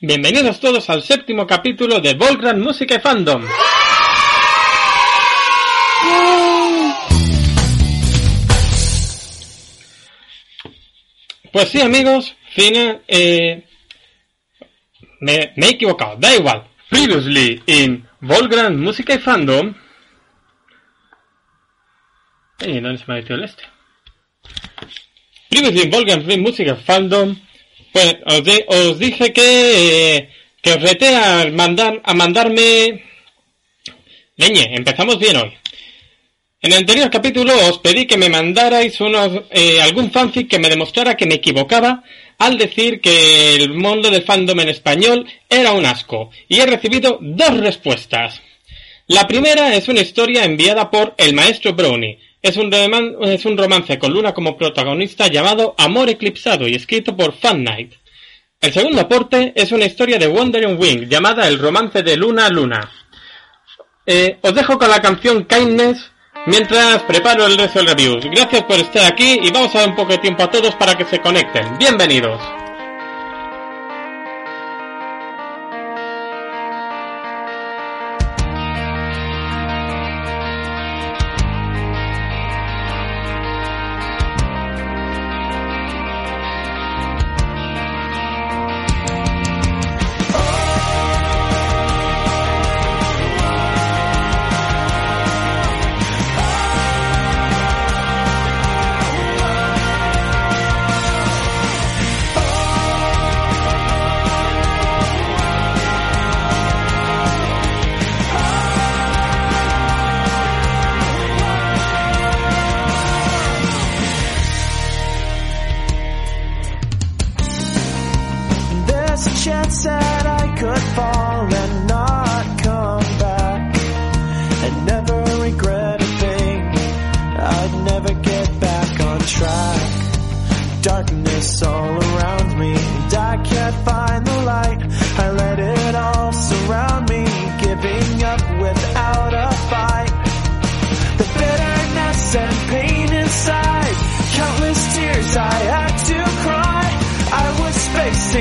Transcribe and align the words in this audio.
Bienvenidos 0.00 0.60
todos 0.60 0.90
al 0.90 1.02
séptimo 1.02 1.46
capítulo 1.46 2.00
de 2.00 2.12
Volgran 2.12 2.60
Música 2.60 2.96
y 2.96 3.00
Fandom. 3.00 3.42
Pues 11.50 11.70
sí, 11.70 11.80
amigos, 11.80 12.36
Fina, 12.50 13.00
eh, 13.08 13.64
me, 15.20 15.54
he 15.56 15.68
equivocado, 15.70 16.16
da 16.18 16.36
igual. 16.36 16.68
Previously 16.90 17.62
in 17.64 18.06
Volgran 18.20 18.78
Música 18.78 19.14
y 19.14 19.18
Fandom. 19.18 19.74
Eh, 22.60 22.80
¿dónde 22.82 22.98
se 22.98 23.04
me 23.06 23.14
ha 23.14 23.16
metido 23.16 23.36
el 23.36 23.44
este? 23.44 23.62
Previously 25.48 25.84
in 25.84 25.90
Volgran 25.90 26.42
Música 26.42 26.76
Fandom. 26.76 27.45
Pues 27.96 28.14
os, 28.26 28.44
di- 28.44 28.64
os 28.66 28.98
dije 28.98 29.32
que, 29.32 30.28
que 30.60 30.70
os 30.74 30.82
reté 30.82 31.16
a, 31.16 31.48
mandar, 31.50 31.98
a 32.04 32.12
mandarme... 32.12 33.02
Leñe, 34.36 34.64
empezamos 34.76 35.18
bien 35.18 35.36
hoy. 35.36 35.50
En 36.60 36.72
el 36.72 36.78
anterior 36.80 37.08
capítulo 37.10 37.54
os 37.70 37.78
pedí 37.78 38.04
que 38.06 38.18
me 38.18 38.28
mandarais 38.28 39.00
unos, 39.00 39.44
eh, 39.50 39.80
algún 39.80 40.10
fanfic 40.10 40.46
que 40.50 40.58
me 40.58 40.68
demostrara 40.68 41.16
que 41.16 41.24
me 41.24 41.36
equivocaba 41.36 42.02
al 42.36 42.58
decir 42.58 43.00
que 43.00 43.54
el 43.54 43.72
mundo 43.72 44.10
del 44.10 44.24
fandom 44.24 44.60
en 44.60 44.68
español 44.68 45.26
era 45.48 45.72
un 45.72 45.86
asco. 45.86 46.30
Y 46.48 46.60
he 46.60 46.66
recibido 46.66 47.18
dos 47.22 47.56
respuestas. 47.56 48.42
La 49.06 49.26
primera 49.26 49.74
es 49.74 49.88
una 49.88 50.02
historia 50.02 50.44
enviada 50.44 50.90
por 50.90 51.14
el 51.16 51.32
maestro 51.32 51.72
Brownie. 51.72 52.18
Es 52.46 52.56
un, 52.56 52.72
es 52.72 53.44
un 53.44 53.58
romance 53.58 53.98
con 53.98 54.12
Luna 54.12 54.32
como 54.32 54.56
protagonista 54.56 55.26
llamado 55.26 55.74
Amor 55.76 56.08
Eclipsado 56.08 56.68
y 56.68 56.76
escrito 56.76 57.16
por 57.16 57.32
Fan 57.32 57.64
Knight. 57.64 57.94
El 58.60 58.72
segundo 58.72 59.00
aporte 59.00 59.52
es 59.56 59.72
una 59.72 59.84
historia 59.84 60.16
de 60.16 60.28
Wandering 60.28 60.80
Wing 60.80 61.08
llamada 61.08 61.48
El 61.48 61.58
romance 61.58 62.04
de 62.04 62.16
Luna 62.16 62.48
Luna. 62.48 62.88
Eh, 64.06 64.38
os 64.42 64.54
dejo 64.54 64.78
con 64.78 64.88
la 64.88 65.02
canción 65.02 65.44
Kindness 65.44 66.12
mientras 66.46 67.02
preparo 67.02 67.46
el 67.46 67.58
resto 67.58 67.80
del 67.80 67.88
review. 67.88 68.20
Gracias 68.30 68.62
por 68.62 68.76
estar 68.76 69.12
aquí 69.12 69.40
y 69.42 69.50
vamos 69.50 69.74
a 69.74 69.80
dar 69.80 69.88
un 69.88 69.96
poco 69.96 70.12
de 70.12 70.18
tiempo 70.18 70.44
a 70.44 70.50
todos 70.50 70.76
para 70.76 70.96
que 70.96 71.04
se 71.04 71.20
conecten. 71.20 71.76
Bienvenidos. 71.78 72.40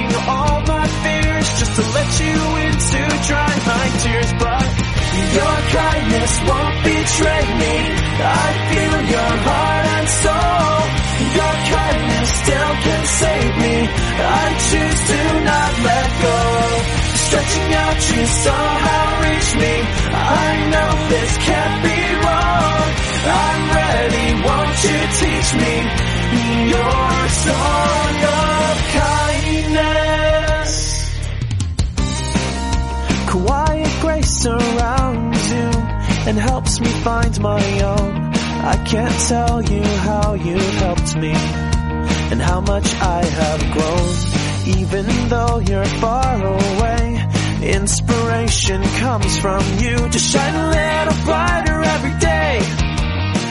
All 0.03 0.59
my 0.67 0.88
fears 1.03 1.47
just 1.59 1.75
to 1.75 1.83
let 1.95 2.11
you 2.19 2.35
in 2.67 2.73
to 2.75 3.01
dry 3.28 3.53
my 3.63 3.85
tears, 4.03 4.31
but 4.44 4.67
your 5.39 5.56
kindness 5.72 6.33
won't 6.44 6.78
betray 6.83 7.45
me. 7.63 7.75
I 8.19 8.47
feel 8.72 8.97
your 9.16 9.33
heart 9.47 9.85
and 9.95 10.07
soul. 10.19 10.75
Your 11.39 11.56
kindness 11.72 12.29
still 12.44 12.73
can 12.83 13.03
save 13.06 13.53
me. 13.63 13.75
I 14.19 14.45
choose 14.67 15.01
to 15.07 15.19
not 15.47 15.72
let 15.88 16.07
go. 16.27 16.39
Stretching 17.25 17.69
out, 17.83 18.00
you 18.12 18.22
somehow 18.25 19.06
reach 19.23 19.51
me. 19.63 19.75
I 20.12 20.47
know 20.72 20.91
this 21.07 21.31
can't 21.47 21.77
be 21.88 22.00
wrong. 22.19 22.88
I'm 23.31 23.63
ready, 23.79 24.27
won't 24.44 24.77
you 24.83 24.97
teach 25.19 25.50
me 25.56 26.14
your 26.69 27.30
song 27.30 28.16
of 28.40 28.75
kindness? 29.02 30.74
Quiet 33.30 33.94
grace 34.02 34.34
surrounds 34.44 35.50
you 35.52 35.69
and 36.28 36.38
helps 36.38 36.80
me 36.80 36.88
find 36.88 37.40
my 37.40 37.81
own. 37.81 38.34
I 38.66 38.84
can't 38.86 39.19
tell 39.28 39.62
you 39.62 39.84
how 39.84 40.34
you've 40.34 40.75
helped 40.86 41.16
me 41.18 41.34
and 42.31 42.42
how 42.42 42.62
much 42.62 42.88
I 42.96 43.24
have 43.24 43.62
grown. 43.74 44.16
Even 44.80 45.06
though 45.30 45.59
you're 45.59 45.86
far 46.02 46.44
away, 46.44 47.24
inspiration 47.62 48.81
comes 48.81 49.38
from 49.40 49.63
you 49.78 50.09
to 50.09 50.19
shine 50.19 50.56
a 50.56 50.69
little 50.69 51.24
brighter 51.25 51.81
every 51.84 52.16
day. 52.19 52.59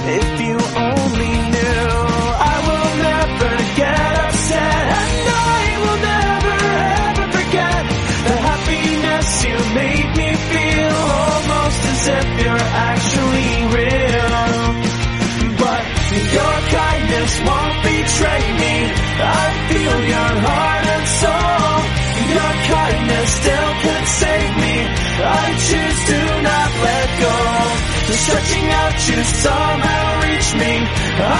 If 0.06 0.40
you 0.40 0.58
only 0.76 1.34
knew, 1.52 1.93
you 9.44 9.58
made 9.74 10.10
me 10.20 10.30
feel, 10.50 10.96
almost 11.28 11.80
as 11.92 12.02
if 12.18 12.26
you're 12.40 12.66
actually 12.90 13.52
real. 13.76 14.54
But 15.62 15.84
your 16.38 16.56
kindness 16.80 17.32
won't 17.48 17.76
betray 17.88 18.44
me. 18.62 18.74
I 19.20 19.44
feel 19.68 19.98
your 20.14 20.32
heart 20.48 20.84
and 20.96 21.06
soul. 21.22 21.76
Your 22.36 22.54
kindness 22.74 23.28
still 23.40 23.70
can 23.84 24.02
save 24.22 24.52
me. 24.64 24.76
I 25.42 25.46
choose 25.68 26.00
to 26.10 26.20
not 26.48 26.70
let 26.88 27.08
go. 27.24 27.36
Stretching 28.24 28.68
out, 28.80 28.96
you 29.08 29.20
somehow 29.44 30.04
reach 30.24 30.50
me. 30.62 30.74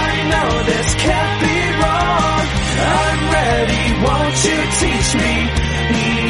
I 0.04 0.10
know 0.32 0.50
this 0.70 0.88
can't 1.04 1.36
be 1.44 1.56
wrong. 1.80 2.42
I'm 2.84 3.20
ready, 3.38 3.84
won't 4.04 4.38
you 4.48 4.58
teach 4.80 5.10
me 5.22 5.64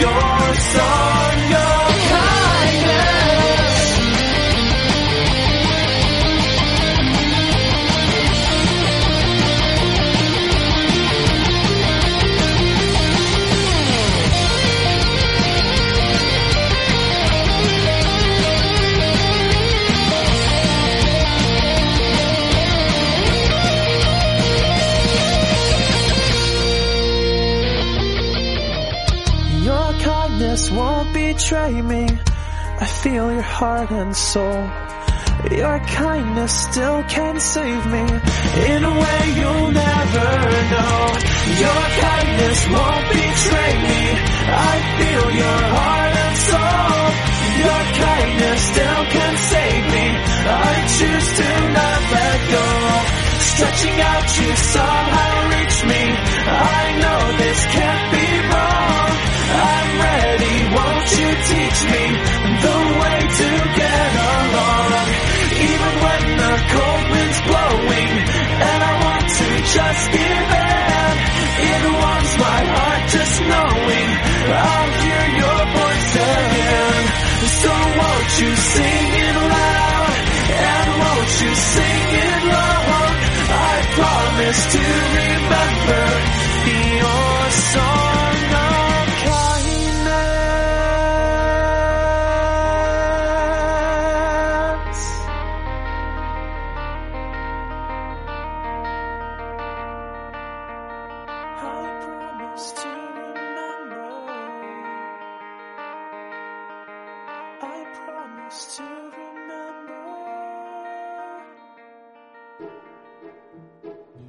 your 0.00 0.54
song 0.72 1.33
heart 33.86 34.06
and 34.06 34.16
soul. 34.16 34.70
Your 35.50 35.78
kindness 35.78 36.52
still 36.52 37.02
can 37.04 37.38
save 37.38 37.86
me 37.86 38.04
in 38.72 38.84
a 38.84 38.94
way 39.02 39.22
you'll 39.38 39.70
never 39.72 40.30
know. 40.72 40.96
Your 41.64 41.82
kindness 42.00 42.58
won't 42.72 43.06
betray 43.12 43.72
me. 43.88 44.02
I 44.72 44.74
feel 44.98 45.26
your 45.42 45.60
heart 45.76 46.14
and 46.24 46.36
soul. 46.50 47.04
Your 47.64 47.82
kindness 48.04 48.60
still 48.72 49.02
can 49.16 49.34
save 49.52 49.84
me. 49.94 50.06
I 50.46 50.74
choose 50.96 51.28
to 51.38 51.50
not 51.78 52.00
let 52.16 52.38
go. 52.56 52.68
Stretching 53.52 53.98
out, 54.00 54.26
you 54.40 54.50
somehow 54.56 55.32
reach 55.54 55.78
me. 55.92 56.02
I 56.48 56.84
know 57.02 57.20
this 57.42 57.60
can't 57.76 58.06
be 58.16 58.26
wrong. 58.50 59.10
I'm 59.54 59.90
ready, 60.08 60.56
won't 60.74 61.08
you 61.20 61.28
teach 61.48 61.80
me 61.92 62.43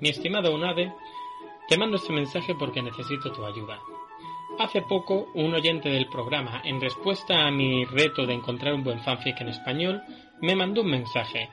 Mi 0.06 0.12
estimado 0.12 0.54
Unade, 0.54 0.94
te 1.68 1.80
mando 1.80 1.98
este 1.98 2.13
mensaje 2.13 2.54
porque 2.54 2.80
necesito 2.80 3.31
tu 3.31 3.44
ayuda. 3.44 3.80
Hace 4.60 4.84
poco, 4.84 5.30
un 5.34 5.52
oyente 5.56 5.90
del 5.90 6.06
programa, 6.10 6.62
en 6.63 6.80
respuesta 6.80 7.48
a 7.48 7.50
mi 7.50 7.86
reto 7.86 8.28
de 8.28 8.36
encontrar 8.36 8.75
un 8.75 8.84
buen 8.84 9.00
fanfic 9.00 9.42
en 9.42 9.50
español, 9.50 10.04
me 10.44 10.56
mandó 10.56 10.81
un 10.81 10.92
mensaje. 10.92 11.50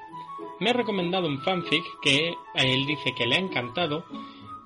Me 0.61 0.69
ha 0.69 0.75
recomendado 0.75 1.29
un 1.29 1.41
fanfic 1.41 1.83
que 2.03 2.35
a 2.55 2.63
él 2.63 2.85
dice 2.85 3.15
que 3.17 3.25
le 3.25 3.37
ha 3.37 3.39
encantado 3.39 4.05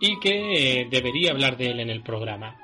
y 0.01 0.19
que 0.19 0.81
eh, 0.81 0.89
debería 0.91 1.31
hablar 1.31 1.57
de 1.57 1.71
él 1.71 1.79
en 1.79 1.91
el 1.91 2.03
programa. 2.03 2.57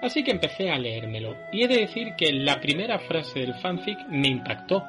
Así 0.00 0.24
que 0.24 0.30
empecé 0.30 0.70
a 0.70 0.78
leérmelo, 0.78 1.36
y 1.52 1.64
he 1.64 1.68
de 1.68 1.80
decir 1.80 2.14
que 2.16 2.32
la 2.32 2.62
primera 2.62 2.98
frase 2.98 3.40
del 3.40 3.56
fanfic 3.56 3.98
me 4.08 4.28
impactó. 4.28 4.82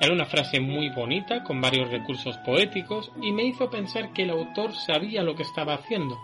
Era 0.00 0.14
una 0.14 0.24
frase 0.24 0.60
muy 0.60 0.88
bonita, 0.88 1.44
con 1.44 1.60
varios 1.60 1.90
recursos 1.90 2.36
poéticos, 2.38 3.12
y 3.22 3.32
me 3.32 3.44
hizo 3.44 3.68
pensar 3.68 4.12
que 4.14 4.22
el 4.22 4.30
autor 4.30 4.74
sabía 4.74 5.22
lo 5.22 5.34
que 5.34 5.42
estaba 5.42 5.74
haciendo. 5.74 6.18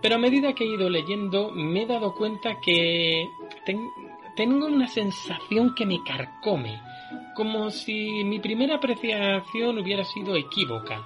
Pero 0.00 0.16
a 0.16 0.18
medida 0.18 0.52
que 0.52 0.64
he 0.64 0.74
ido 0.74 0.90
leyendo, 0.90 1.52
me 1.52 1.82
he 1.82 1.86
dado 1.86 2.12
cuenta 2.14 2.58
que 2.60 3.24
ten- 3.64 3.88
tengo 4.34 4.66
una 4.66 4.88
sensación 4.88 5.74
que 5.76 5.86
me 5.86 6.02
carcome, 6.02 6.80
como 7.36 7.70
si 7.70 8.24
mi 8.24 8.40
primera 8.40 8.76
apreciación 8.76 9.78
hubiera 9.78 10.02
sido 10.02 10.34
equívoca. 10.34 11.04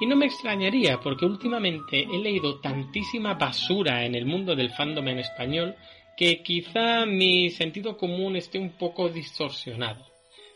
Y 0.00 0.06
no 0.06 0.14
me 0.14 0.26
extrañaría, 0.26 1.00
porque 1.00 1.24
últimamente 1.24 2.02
he 2.04 2.18
leído 2.18 2.60
tantísima 2.60 3.34
basura 3.34 4.04
en 4.04 4.14
el 4.14 4.26
mundo 4.26 4.54
del 4.54 4.70
fandom 4.70 5.08
en 5.08 5.18
español 5.18 5.74
que 6.16 6.40
quizá 6.42 7.04
mi 7.04 7.50
sentido 7.50 7.96
común 7.96 8.36
esté 8.36 8.60
un 8.60 8.70
poco 8.78 9.08
distorsionado. 9.08 10.13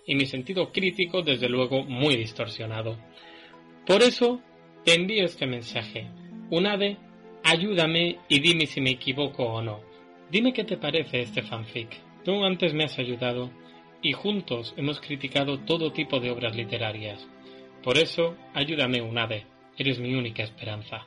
Y 0.09 0.17
mi 0.17 0.27
sentido 0.27 0.73
crítico, 0.73 1.23
desde 1.23 1.49
luego, 1.49 1.85
muy 1.85 2.17
distorsionado. 2.17 2.99
Por 3.87 4.03
eso, 4.03 4.41
te 4.85 4.95
envío 4.95 5.27
este 5.27 5.47
mensaje. 5.47 6.09
Unade, 6.51 6.97
ayúdame 7.45 8.19
y 8.27 8.41
dime 8.41 8.67
si 8.67 8.81
me 8.81 8.91
equivoco 8.91 9.45
o 9.45 9.63
no. 9.63 9.81
Dime 10.31 10.55
qué 10.55 10.65
te 10.65 10.79
parece 10.79 11.21
este 11.21 11.43
fanfic. 11.43 11.91
Tú 12.25 12.43
antes 12.43 12.73
me 12.73 12.85
has 12.85 12.99
ayudado 12.99 13.51
y 14.03 14.13
juntos 14.13 14.75
hemos 14.79 14.99
criticado 14.99 15.61
todo 15.61 15.93
tipo 15.93 16.21
de 16.21 16.31
obras 16.31 16.57
literarias. 16.57 17.29
Por 17.83 17.99
eso, 17.99 18.35
ayúdame, 18.55 19.03
Unade. 19.03 19.47
Eres 19.77 20.01
mi 20.01 20.15
única 20.15 20.43
esperanza. 20.43 21.07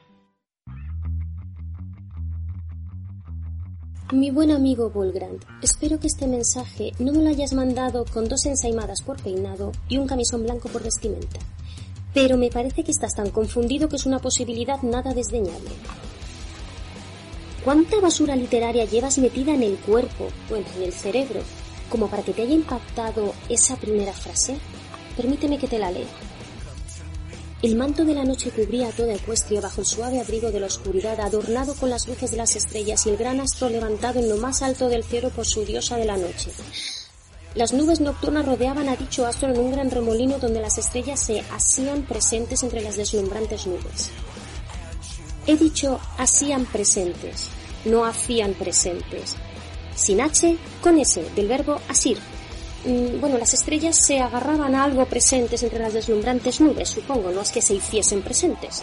Mi 4.12 4.30
buen 4.30 4.52
amigo 4.52 4.90
Volgrand, 4.90 5.42
espero 5.62 5.98
que 5.98 6.08
este 6.08 6.28
mensaje 6.28 6.92
no 7.00 7.14
me 7.14 7.24
lo 7.24 7.30
hayas 7.30 7.54
mandado 7.54 8.04
con 8.04 8.28
dos 8.28 8.46
ensaimadas 8.46 9.02
por 9.02 9.24
peinado 9.24 9.72
y 9.88 10.00
un 10.00 10.06
camisón 10.06 10.44
blanco 10.44 10.68
por 10.68 10.84
vestimenta. 10.84 11.40
Pero 12.14 12.36
me 12.36 12.50
parece 12.50 12.84
que 12.84 12.92
estás 12.92 13.16
tan 13.16 13.30
confundido 13.30 13.88
que 13.88 13.96
es 13.96 14.06
una 14.06 14.20
posibilidad 14.20 14.82
nada 14.82 15.14
desdeñable. 15.14 15.72
¿Cuánta 17.64 18.02
basura 18.02 18.36
literaria 18.36 18.84
llevas 18.84 19.18
metida 19.18 19.54
en 19.54 19.64
el 19.64 19.78
cuerpo, 19.78 20.28
bueno, 20.50 20.66
en 20.76 20.84
el 20.84 20.92
cerebro, 20.92 21.40
como 21.90 22.10
para 22.10 22.24
que 22.24 22.34
te 22.34 22.42
haya 22.42 22.54
impactado 22.54 23.34
esa 23.48 23.78
primera 23.78 24.12
frase? 24.12 24.58
Permíteme 25.16 25.58
que 25.58 25.70
te 25.70 25.80
la 25.80 25.90
lea. 25.90 26.31
El 27.62 27.76
manto 27.76 28.06
de 28.06 28.16
la 28.16 28.24
noche 28.24 28.50
cubría 28.50 28.90
toda 28.90 29.14
Ecuestria 29.14 29.62
bajo 29.62 29.82
el 29.82 29.86
suave 29.86 30.20
abrigo 30.20 30.52
de 30.52 30.60
la 30.60 30.66
oscuridad, 30.66 31.20
adornado 31.20 31.76
con 31.76 31.92
las 31.92 32.08
luces 32.08 32.32
de 32.32 32.38
las 32.38 32.56
estrellas 32.56 33.06
y 33.06 33.12
el 33.12 33.18
gran 33.18 33.40
astro 33.40 33.70
levantado 33.70 34.20
en 34.20 34.30
lo 34.30 34.38
más 34.38 34.64
alto 34.64 34.90
del 34.90 35.04
cielo 35.04 35.30
por 35.30 35.46
su 35.46 35.64
diosa 35.64 35.96
de 35.98 36.06
la 36.06 36.18
noche. 36.18 36.50
Las 37.54 37.72
nubes 37.72 38.00
nocturnas 38.00 38.48
rodeaban 38.48 38.90
a 38.90 38.96
dicho 38.96 39.28
astro 39.28 39.54
en 39.54 39.60
un 39.60 39.72
gran 39.74 39.92
remolino 39.92 40.40
donde 40.40 40.60
las 40.60 40.80
estrellas 40.80 41.20
se 41.20 41.42
hacían 41.52 42.02
presentes 42.02 42.64
entre 42.64 42.82
las 42.82 42.98
deslumbrantes 42.98 43.68
nubes. 43.68 44.10
He 45.46 45.56
dicho 45.56 46.00
hacían 46.18 46.66
presentes, 46.66 47.50
no 47.86 48.06
hacían 48.06 48.56
presentes. 48.56 49.36
Sin 49.96 50.20
H, 50.20 50.58
con 50.82 50.98
S, 50.98 51.24
del 51.36 51.48
verbo 51.48 51.80
asir, 51.88 52.18
bueno, 53.20 53.38
las 53.38 53.54
estrellas 53.54 53.98
se 53.98 54.20
agarraban 54.20 54.76
a 54.76 54.84
algo 54.84 55.06
presentes 55.06 55.62
entre 55.64 55.80
las 55.80 55.94
deslumbrantes 55.94 56.62
nubes, 56.62 56.90
supongo, 56.90 57.32
no 57.32 57.42
es 57.42 57.52
que 57.52 57.62
se 57.62 57.76
hiciesen 57.76 58.22
presentes. 58.22 58.82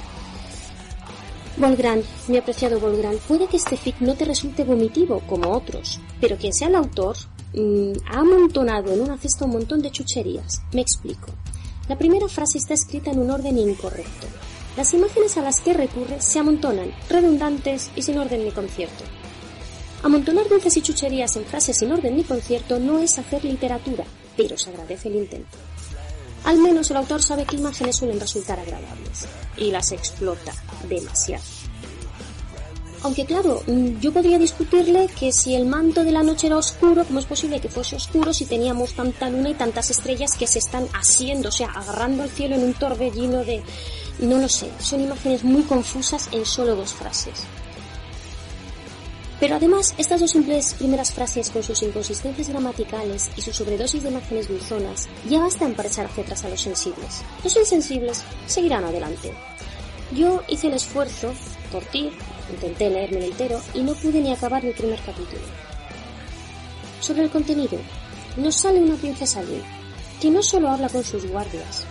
Volgrand, 1.57 2.05
mi 2.29 2.37
apreciado 2.37 2.79
Volgrand, 2.79 3.19
puede 3.21 3.49
que 3.49 3.57
este 3.57 3.77
fic 3.77 3.97
no 4.01 4.15
te 4.15 4.25
resulte 4.25 4.63
vomitivo, 4.63 5.21
como 5.27 5.51
otros, 5.51 6.01
pero 6.21 6.37
quien 6.37 6.53
sea 6.53 6.69
el 6.69 6.77
autor 6.77 7.17
mm, 7.53 7.93
ha 8.13 8.21
amontonado 8.21 8.93
en 8.93 9.01
una 9.01 9.19
cesta 9.19 9.45
un 9.45 9.53
montón 9.53 9.83
de 9.83 9.91
chucherías. 9.91 10.63
Me 10.73 10.83
explico. 10.83 11.33
La 11.89 11.99
primera 11.99 12.29
frase 12.29 12.59
está 12.59 12.75
escrita 12.75 13.11
en 13.11 13.19
un 13.19 13.31
orden 13.31 13.59
incorrecto. 13.59 14.29
Las 14.77 14.95
imágenes 14.95 15.37
a 15.37 15.43
las 15.43 15.61
que 15.61 15.73
recurre 15.73 16.21
se 16.21 16.39
amontonan, 16.39 16.93
redundantes 17.11 17.91
y 17.97 18.03
sin 18.03 18.19
orden 18.19 18.45
ni 18.45 18.53
concierto. 18.53 19.03
Amontonar 20.03 20.49
dulces 20.49 20.77
y 20.77 20.83
chucherías 20.83 21.37
en 21.37 21.45
frases 21.45 21.79
sin 21.79 21.93
orden 21.93 22.17
ni 22.17 22.25
concierto 22.25 22.79
no 22.79 23.01
es 23.01 23.19
hacer 23.19 23.45
literatura, 23.45 24.05
pero 24.37 24.57
se 24.57 24.71
agradece 24.71 25.09
el 25.09 25.17
intento. 25.17 25.59
Al 26.45 26.59
menos 26.59 26.91
el 26.91 26.99
autor 26.99 27.23
sabe 27.23 27.45
qué 27.45 27.57
imágenes 27.57 27.97
suelen 27.97 28.21
resultar 28.21 28.61
agradables 28.61 29.27
y 29.57 29.71
las 29.71 29.91
explota 29.93 30.53
demasiado. 30.89 31.43
Aunque 33.03 33.27
claro, 33.27 33.63
mm, 33.67 34.01
yo 34.01 34.13
podría 34.13 34.39
discutirle 34.39 35.09
que 35.19 35.31
si 35.33 35.55
el 35.55 35.67
manto 35.67 36.03
de 36.05 36.11
la 36.11 36.23
noche 36.23 36.49
era 36.49 36.57
oscuro, 36.57 37.05
¿cómo 37.05 37.21
es 37.21 37.27
posible 37.27 37.61
que 37.61 37.69
fuese 37.69 37.97
oscuro 37.97 38.33
si 38.33 38.45
teníamos 38.45 38.95
tanta 38.95 39.31
luna 39.31 39.51
y 39.51 39.55
tantas 39.55 39.91
estrellas 39.91 40.37
que 40.37 40.49
se 40.49 40.59
están 40.59 40.87
haciendo, 40.95 41.49
o 41.49 41.53
sea, 41.53 41.69
agarrando 41.69 42.25
el 42.25 42.31
cielo 42.31 42.57
en 42.57 42.65
un 42.65 42.75
torbellino 42.75 43.45
de... 43.45 43.63
No 44.21 44.39
lo 44.39 44.49
sé, 44.49 44.69
son 44.81 45.01
imágenes 45.01 45.45
muy 45.45 45.63
confusas 45.63 46.29
en 46.33 46.45
solo 46.45 46.75
dos 46.75 46.93
frases. 46.93 47.45
Pero 49.41 49.55
además, 49.55 49.95
estas 49.99 50.21
dos 50.21 50.33
simples 50.33 50.75
primeras 50.75 51.13
frases 51.13 51.51
con 51.51 51.63
sus 51.63 51.83
inconsistencias 51.83 52.49
gramaticales 52.49 53.31
y 53.37 53.43
su 53.43 53.53
sobredosis 53.53 54.03
de 54.03 54.11
imágenes 54.11 54.49
dulzonas 54.49 55.09
ya 55.29 55.39
bastan 55.39 55.75
para 55.75 55.89
echar 55.89 56.07
hacia 56.07 56.25
atrás 56.25 56.45
a 56.45 56.49
los 56.49 56.61
sensibles. 56.61 57.23
Los 57.45 57.57
insensibles 57.57 58.25
seguirán 58.47 58.85
adelante. 58.85 59.33
Yo 60.13 60.43
hice 60.49 60.67
el 60.67 60.75
esfuerzo 60.75 61.33
por 61.71 61.85
ti, 61.85 62.11
intenté 62.51 62.91
leerme 62.91 63.19
el 63.19 63.31
entero 63.31 63.61
y 63.75 63.83
no 63.83 63.95
pude 63.95 64.21
ni 64.21 64.33
acabar 64.33 64.65
el 64.65 64.75
primer 64.75 64.99
capítulo. 65.01 65.43
Sobre 67.01 67.23
el 67.23 67.31
contenido, 67.31 67.79
nos 68.37 68.57
sale 68.57 68.81
una 68.81 68.97
princesa 68.97 69.43
Lin, 69.43 69.63
que 70.21 70.31
no 70.31 70.43
solo 70.43 70.69
habla 70.69 70.89
con 70.89 71.05
sus 71.05 71.27
guardias, 71.31 71.85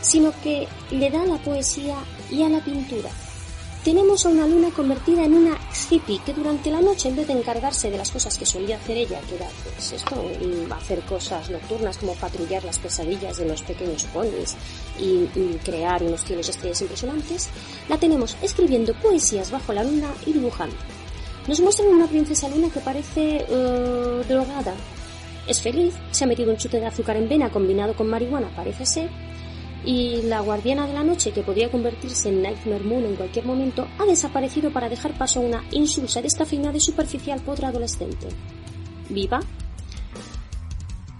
sino 0.00 0.32
que 0.42 0.66
le 0.90 1.10
da 1.10 1.26
la 1.26 1.36
poesía 1.36 1.96
y 2.30 2.42
a 2.42 2.48
la 2.48 2.64
pintura 2.64 3.10
tenemos 3.86 4.26
a 4.26 4.30
una 4.30 4.48
luna 4.48 4.70
convertida 4.72 5.24
en 5.24 5.34
una 5.34 5.56
hippie 5.88 6.20
que 6.26 6.32
durante 6.32 6.72
la 6.72 6.80
noche, 6.80 7.08
en 7.08 7.14
vez 7.14 7.28
de 7.28 7.34
encargarse 7.34 7.88
de 7.88 7.96
las 7.96 8.10
cosas 8.10 8.36
que 8.36 8.44
solía 8.44 8.78
hacer 8.78 8.96
ella, 8.96 9.20
que 9.28 9.36
era 9.36 9.46
pues 9.62 9.92
esto, 9.92 10.24
hacer 10.74 11.02
cosas 11.02 11.48
nocturnas 11.50 11.96
como 11.96 12.16
patrullar 12.16 12.64
las 12.64 12.80
pesadillas 12.80 13.36
de 13.36 13.46
los 13.46 13.62
pequeños 13.62 14.02
ponis 14.12 14.56
y, 14.98 15.28
crear 15.64 16.02
unos 16.02 16.24
cielos 16.24 16.48
estrellas 16.48 16.80
impresionantes, 16.80 17.48
la 17.88 17.96
tenemos 17.96 18.36
escribiendo 18.42 18.92
poesías 18.94 19.52
bajo 19.52 19.72
la 19.72 19.84
luna 19.84 20.08
y 20.26 20.32
dibujando. 20.32 20.74
Nos 21.46 21.60
muestran 21.60 21.86
una 21.90 22.08
princesa 22.08 22.48
luna 22.48 22.68
que 22.70 22.80
parece 22.80 23.46
eh, 23.48 24.24
drogada. 24.28 24.74
Es 25.46 25.62
feliz, 25.62 25.94
se 26.10 26.24
ha 26.24 26.26
metido 26.26 26.50
un 26.50 26.56
chute 26.56 26.80
de 26.80 26.86
azúcar 26.86 27.18
en 27.18 27.28
vena 27.28 27.50
combinado 27.50 27.94
con 27.94 28.08
marihuana, 28.08 28.50
parece 28.56 28.84
ser, 28.84 29.10
y 29.84 30.22
la 30.22 30.40
guardiana 30.40 30.86
de 30.86 30.94
la 30.94 31.04
noche, 31.04 31.32
que 31.32 31.42
podía 31.42 31.70
convertirse 31.70 32.28
en 32.28 32.42
Nightmare 32.42 32.84
Moon 32.84 33.04
en 33.04 33.16
cualquier 33.16 33.44
momento, 33.44 33.86
ha 33.98 34.04
desaparecido 34.04 34.72
para 34.72 34.88
dejar 34.88 35.16
paso 35.16 35.40
a 35.40 35.44
una 35.44 35.64
insulsa, 35.70 36.22
descafeinada 36.22 36.76
y 36.76 36.80
superficial 36.80 37.40
potra 37.40 37.68
adolescente. 37.68 38.28
¿Viva? 39.08 39.40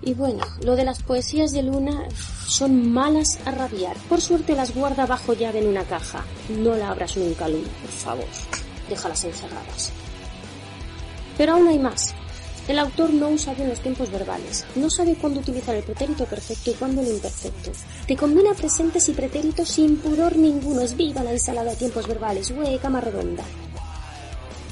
Y 0.03 0.15
bueno, 0.15 0.45
lo 0.63 0.77
de 0.77 0.85
las 0.85 1.03
poesías 1.03 1.53
de 1.53 1.63
Luna 1.63 2.05
son 2.47 2.93
malas 2.93 3.39
a 3.45 3.51
rabiar. 3.51 3.97
Por 4.09 4.21
suerte 4.21 4.55
las 4.55 4.75
guarda 4.75 5.07
bajo 5.07 5.33
llave 5.33 5.61
en 5.61 5.67
una 5.67 5.85
caja. 5.85 6.25
No 6.49 6.77
la 6.77 6.91
abras 6.91 7.17
nunca, 7.17 7.49
Luna, 7.49 7.69
por 7.83 7.91
favor. 7.91 8.27
Déjalas 8.89 9.25
encerradas. 9.25 9.93
Pero 11.37 11.55
aún 11.55 11.69
hay 11.69 11.79
más. 11.79 12.15
El 12.69 12.81
autor 12.81 13.15
no 13.15 13.29
usa 13.29 13.55
bien 13.55 13.69
los 13.69 13.81
tiempos 13.81 14.11
verbales, 14.11 14.65
no 14.75 14.91
sabe 14.91 15.15
cuándo 15.15 15.39
utilizar 15.39 15.77
el 15.77 15.85
pretérito 15.85 16.25
perfecto 16.25 16.73
y 16.73 16.75
cuándo 16.75 17.01
el 17.01 17.09
imperfecto. 17.09 17.71
Te 18.09 18.17
combina 18.17 18.55
presentes 18.55 19.09
y 19.09 19.13
pretéritos 19.13 19.69
sin 19.69 19.99
pudor 19.99 20.37
ninguno, 20.37 20.81
es 20.81 20.97
viva 20.97 21.23
la 21.23 21.31
ensalada 21.31 21.71
de 21.71 21.77
tiempos 21.77 22.09
verbales, 22.09 22.51
güey, 22.51 22.79
cama 22.79 23.01
redonda. 23.01 23.45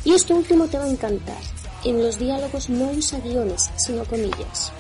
Y 0.05 0.13
esto 0.13 0.35
último 0.35 0.67
te 0.67 0.77
va 0.77 0.85
a 0.85 0.91
encantar. 0.91 1.39
En 1.85 2.03
los 2.03 2.19
diálogos 2.19 2.69
no 2.69 2.91
usa 2.91 3.21
guiones, 3.21 3.71
sino 3.77 4.05
comillas. 4.05 4.73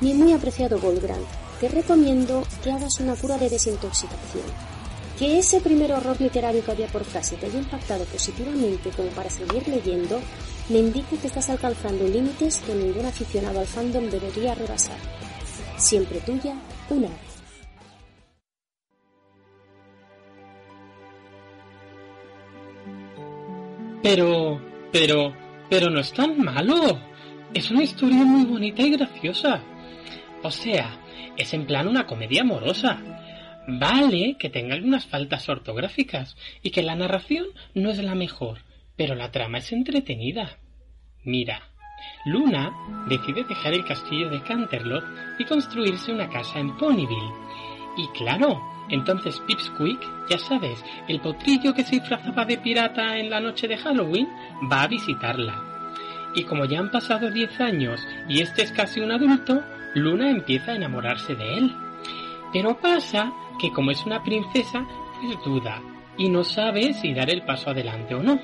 Mi 0.00 0.12
muy 0.12 0.32
apreciado 0.32 0.80
Goldgrant, 0.80 1.26
te 1.60 1.68
recomiendo 1.68 2.42
que 2.62 2.72
hagas 2.72 2.98
una 2.98 3.14
cura 3.14 3.38
de 3.38 3.50
desintoxicación. 3.50 4.75
Que 5.18 5.38
ese 5.38 5.60
primer 5.60 5.92
horror 5.92 6.20
literario 6.20 6.62
que 6.62 6.70
había 6.72 6.88
por 6.88 7.04
frase 7.04 7.36
te 7.36 7.46
haya 7.46 7.58
impactado 7.58 8.04
positivamente 8.04 8.90
como 8.90 9.08
para 9.10 9.30
seguir 9.30 9.66
leyendo, 9.66 10.20
me 10.68 10.78
indica 10.78 11.16
que 11.16 11.26
estás 11.26 11.48
alcanzando 11.48 12.06
límites 12.06 12.58
que 12.58 12.74
ningún 12.74 13.06
aficionado 13.06 13.60
al 13.60 13.66
fandom 13.66 14.10
debería 14.10 14.54
rebasar. 14.54 14.98
Siempre 15.78 16.20
tuya, 16.20 16.54
una 16.90 17.08
vez. 17.08 17.36
Pero, 24.02 24.60
pero, 24.92 25.34
pero 25.68 25.90
no 25.90 26.00
es 26.00 26.12
tan 26.12 26.38
malo. 26.38 27.00
Es 27.52 27.70
una 27.70 27.82
historia 27.82 28.24
muy 28.24 28.44
bonita 28.44 28.82
y 28.82 28.90
graciosa. 28.90 29.60
O 30.42 30.50
sea, 30.50 31.00
es 31.36 31.52
en 31.54 31.66
plan 31.66 31.88
una 31.88 32.06
comedia 32.06 32.42
amorosa. 32.42 33.00
Vale 33.68 34.36
que 34.38 34.48
tenga 34.48 34.74
algunas 34.74 35.06
faltas 35.06 35.48
ortográficas 35.48 36.36
y 36.62 36.70
que 36.70 36.82
la 36.82 36.94
narración 36.94 37.46
no 37.74 37.90
es 37.90 37.98
la 37.98 38.14
mejor, 38.14 38.58
pero 38.96 39.14
la 39.14 39.32
trama 39.32 39.58
es 39.58 39.72
entretenida. 39.72 40.58
Mira, 41.24 41.62
Luna 42.24 42.72
decide 43.08 43.44
dejar 43.44 43.74
el 43.74 43.84
castillo 43.84 44.30
de 44.30 44.42
Canterlot 44.42 45.04
y 45.38 45.44
construirse 45.44 46.12
una 46.12 46.28
casa 46.28 46.60
en 46.60 46.76
Ponyville. 46.76 47.32
Y 47.96 48.06
claro, 48.08 48.62
entonces 48.88 49.40
Pipsqueak, 49.46 50.28
ya 50.28 50.38
sabes, 50.38 50.84
el 51.08 51.20
potrillo 51.20 51.74
que 51.74 51.82
se 51.82 51.96
disfrazaba 51.96 52.44
de 52.44 52.58
pirata 52.58 53.16
en 53.18 53.30
la 53.30 53.40
noche 53.40 53.66
de 53.66 53.78
Halloween, 53.78 54.28
va 54.70 54.82
a 54.82 54.88
visitarla. 54.88 55.62
Y 56.34 56.44
como 56.44 56.66
ya 56.66 56.78
han 56.80 56.90
pasado 56.90 57.30
10 57.30 57.60
años 57.60 58.06
y 58.28 58.42
este 58.42 58.62
es 58.62 58.72
casi 58.72 59.00
un 59.00 59.10
adulto, 59.10 59.62
Luna 59.94 60.30
empieza 60.30 60.72
a 60.72 60.76
enamorarse 60.76 61.34
de 61.34 61.54
él. 61.54 61.74
Pero 62.52 62.78
pasa 62.78 63.32
que 63.58 63.72
como 63.72 63.90
es 63.90 64.04
una 64.06 64.22
princesa, 64.22 64.86
pues 65.20 65.36
duda 65.44 65.82
y 66.18 66.28
no 66.28 66.44
sabe 66.44 66.94
si 66.94 67.12
dar 67.12 67.30
el 67.30 67.42
paso 67.42 67.70
adelante 67.70 68.14
o 68.14 68.22
no. 68.22 68.40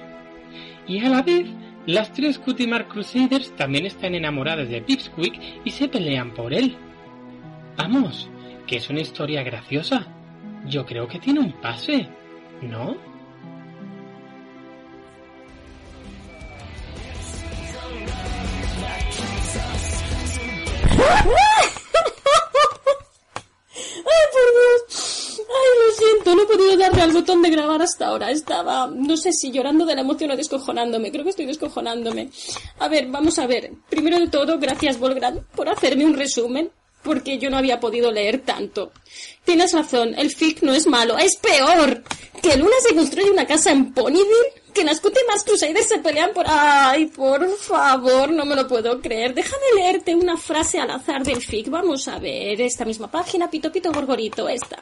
Y 0.86 0.98
a 1.00 1.08
la 1.08 1.22
vez, 1.22 1.48
las 1.86 2.12
tres 2.12 2.38
Cutimar 2.38 2.88
Crusaders 2.88 3.54
también 3.56 3.86
están 3.86 4.14
enamoradas 4.14 4.68
de 4.68 4.82
Pipsqueak 4.82 5.64
y 5.64 5.70
se 5.70 5.88
pelean 5.88 6.32
por 6.32 6.52
él. 6.52 6.76
Vamos, 7.76 8.28
que 8.66 8.76
es 8.76 8.90
una 8.90 9.00
historia 9.00 9.42
graciosa. 9.42 10.06
Yo 10.66 10.84
creo 10.86 11.08
que 11.08 11.18
tiene 11.18 11.40
un 11.40 11.52
pase, 11.52 12.08
¿no? 12.60 12.96
¡Ay, 23.94 24.26
por 24.32 24.48
Dios! 24.52 25.42
¡Ay, 25.48 25.70
lo 25.78 25.92
siento! 25.96 26.34
No 26.34 26.42
he 26.42 26.46
podido 26.46 26.76
darle 26.76 27.02
al 27.02 27.11
botón 27.22 27.40
de 27.40 27.50
grabar 27.50 27.80
hasta 27.80 28.08
ahora. 28.08 28.30
Estaba, 28.30 28.88
no 28.88 29.16
sé 29.16 29.32
si 29.32 29.52
llorando 29.52 29.86
de 29.86 29.94
la 29.94 30.00
emoción 30.00 30.32
o 30.32 30.36
descojonándome. 30.36 31.12
Creo 31.12 31.22
que 31.22 31.30
estoy 31.30 31.46
descojonándome. 31.46 32.30
A 32.80 32.88
ver, 32.88 33.06
vamos 33.06 33.38
a 33.38 33.46
ver. 33.46 33.72
Primero 33.88 34.18
de 34.18 34.28
todo, 34.28 34.58
gracias, 34.58 34.98
Volgrad, 34.98 35.36
por 35.54 35.68
hacerme 35.68 36.04
un 36.04 36.14
resumen. 36.14 36.70
Porque 37.04 37.38
yo 37.38 37.50
no 37.50 37.56
había 37.56 37.80
podido 37.80 38.12
leer 38.12 38.42
tanto. 38.42 38.92
Tienes 39.44 39.72
razón, 39.72 40.14
el 40.16 40.30
fic 40.30 40.62
no 40.62 40.72
es 40.72 40.86
malo, 40.86 41.18
es 41.18 41.36
peor. 41.36 42.04
Que 42.40 42.56
Luna 42.56 42.76
se 42.80 42.94
construye 42.94 43.28
una 43.28 43.44
casa 43.44 43.72
en 43.72 43.92
Ponyville, 43.92 44.62
que 44.72 44.84
las 44.84 45.02
más 45.26 45.42
Crusaders 45.42 45.88
se 45.88 45.98
pelean 45.98 46.32
por... 46.32 46.44
Ay, 46.48 47.06
por 47.06 47.48
favor, 47.56 48.30
no 48.30 48.44
me 48.44 48.54
lo 48.54 48.68
puedo 48.68 49.00
creer. 49.00 49.34
Déjame 49.34 49.64
leerte 49.74 50.14
una 50.14 50.36
frase 50.36 50.78
al 50.78 50.90
azar 50.90 51.24
del 51.24 51.42
fic. 51.42 51.68
Vamos 51.70 52.06
a 52.06 52.20
ver, 52.20 52.60
esta 52.60 52.84
misma 52.84 53.10
página, 53.10 53.50
pito 53.50 53.72
pito 53.72 53.92
gorgorito, 53.92 54.48
esta. 54.48 54.78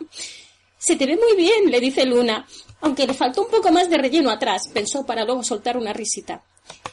Se 0.81 0.97
te 0.97 1.05
ve 1.05 1.15
muy 1.15 1.37
bien, 1.37 1.71
le 1.71 1.79
dice 1.79 2.07
Luna, 2.07 2.47
aunque 2.81 3.07
le 3.07 3.13
faltó 3.13 3.43
un 3.43 3.51
poco 3.51 3.71
más 3.71 3.91
de 3.91 3.99
relleno 3.99 4.31
atrás, 4.31 4.67
pensó 4.73 5.05
para 5.05 5.27
luego 5.27 5.45
soltar 5.45 5.77
una 5.77 5.93
risita. 5.93 6.43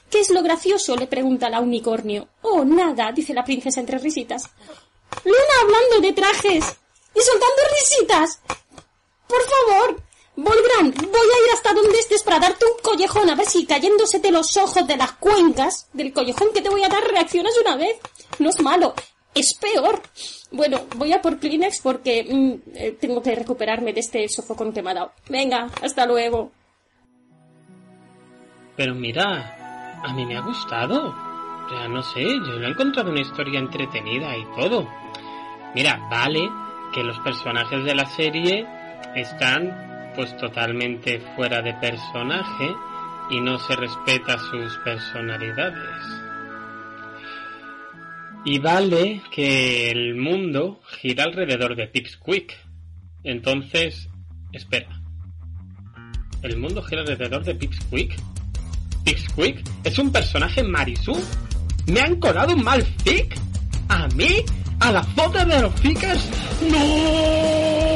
¿Qué 0.10 0.20
es 0.20 0.30
lo 0.30 0.44
gracioso? 0.44 0.98
le 0.98 1.08
pregunta 1.08 1.50
la 1.50 1.62
unicornio. 1.62 2.28
Oh, 2.42 2.66
nada, 2.66 3.14
dice 3.14 3.34
la 3.34 3.46
princesa 3.46 3.80
entre 3.80 3.98
risitas. 3.98 4.44
Luna 5.24 5.38
hablando 5.62 6.02
de 6.06 6.12
trajes 6.12 6.66
y 7.16 7.22
soltando 7.22 7.62
risitas. 7.80 8.42
Por 9.26 9.42
favor, 9.42 10.04
Volgran, 10.36 10.94
voy 10.94 11.30
a 11.30 11.46
ir 11.46 11.54
hasta 11.54 11.74
donde 11.74 11.98
estés 11.98 12.24
para 12.24 12.40
darte 12.40 12.66
un 12.66 12.80
collejón 12.84 13.30
a 13.30 13.36
ver 13.36 13.48
si 13.48 13.66
cayéndosete 13.66 14.32
los 14.32 14.56
ojos 14.58 14.86
de 14.86 14.98
las 14.98 15.14
cuencas 15.14 15.88
del 15.94 16.12
collejón 16.12 16.50
que 16.54 16.62
te 16.62 16.70
voy 16.70 16.84
a 16.84 16.90
dar 16.90 17.04
reaccionas 17.06 17.54
una 17.60 17.78
vez. 17.78 17.98
No 18.40 18.50
es 18.50 18.62
malo, 18.62 18.94
es 19.40 19.58
peor. 19.60 20.02
Bueno, 20.52 20.82
voy 20.96 21.14
a 21.14 21.22
por 21.22 21.40
Kleenex 21.40 21.82
porque 21.82 22.24
mm, 22.24 22.70
eh, 22.76 22.98
tengo 23.00 23.22
que 23.22 23.36
recuperarme 23.36 23.94
de 23.94 24.00
este 24.00 24.28
sofocón 24.30 24.74
que 24.74 24.82
me 24.82 24.92
ha 24.92 24.96
dado. 24.96 25.12
Venga, 25.30 25.68
hasta 25.82 26.06
luego. 26.06 26.52
Pero 28.76 28.96
mira, 28.96 30.02
a 30.04 30.14
mí 30.14 30.26
me 30.26 30.38
ha 30.38 30.42
gustado. 30.42 31.14
Sea, 31.70 31.88
no 31.90 32.02
sé, 32.02 32.24
yo 32.24 32.54
lo 32.54 32.68
he 32.68 32.72
encontrado 32.72 33.12
una 33.12 33.22
historia 33.22 33.60
entretenida 33.60 34.38
y 34.38 34.46
todo. 34.56 34.88
Mira, 35.76 36.00
vale 36.10 36.50
que 36.94 37.04
los 37.04 37.20
personajes 37.20 37.84
de 37.84 37.96
la 37.96 38.06
serie 38.06 38.66
están 39.16 40.14
pues 40.16 40.36
totalmente 40.38 41.20
fuera 41.36 41.62
de 41.62 41.74
personaje 41.76 42.74
y 43.30 43.42
no 43.42 43.60
se 43.60 43.76
respeta 43.76 44.38
sus 44.38 44.78
personalidades. 44.78 46.27
Y 48.50 48.60
vale 48.60 49.22
que 49.30 49.92
el 49.92 50.16
mundo 50.16 50.80
gira 51.02 51.26
alrededor 51.26 51.76
de 51.76 51.86
Pipsqueak. 51.88 52.58
Entonces, 53.26 54.08
espera. 54.54 54.88
¿El 56.44 56.56
mundo 56.56 56.82
gira 56.82 57.02
alrededor 57.02 57.44
de 57.44 57.56
Pipsqueak? 57.56 58.16
¿Pipsqueak 59.04 59.64
es 59.84 60.00
un 60.00 60.14
personaje 60.14 60.64
Marisú? 60.64 61.12
¿Me 61.88 62.00
han 62.00 62.22
colado 62.22 62.56
un 62.56 62.64
mal 62.64 62.82
fic? 63.04 63.38
¿A 63.90 64.08
mí? 64.16 64.46
¿A 64.80 64.94
la 64.94 65.04
foto 65.04 65.44
de 65.44 65.62
los 65.64 65.76
ficas? 65.82 66.32
¡No! 66.72 67.87